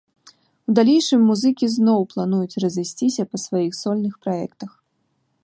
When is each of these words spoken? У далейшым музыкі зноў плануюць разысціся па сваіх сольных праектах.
У 0.71 0.73
далейшым 0.77 1.21
музыкі 1.31 1.65
зноў 1.75 1.99
плануюць 2.15 2.59
разысціся 2.65 3.23
па 3.35 3.45
сваіх 3.45 3.73
сольных 3.83 4.13
праектах. 4.27 4.71